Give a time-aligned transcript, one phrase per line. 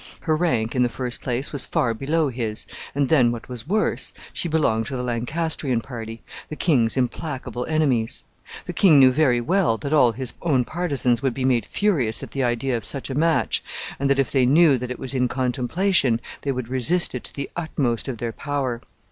[0.21, 2.65] Her rank, in the first place, was far below his,
[2.95, 8.23] and then, what was worse, she belonged to the Lancastrian party, the king's implacable enemies.
[8.65, 12.31] The king knew very well that all his own partisans would be made furious at
[12.31, 13.63] the idea of such a match,
[13.99, 17.35] and that, if they knew that it was in contemplation, they would resist it to
[17.35, 18.81] the utmost of their power.